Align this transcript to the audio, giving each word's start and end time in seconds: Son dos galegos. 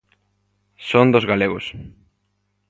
Son 0.89 1.07
dos 1.13 1.27
galegos. 1.31 1.65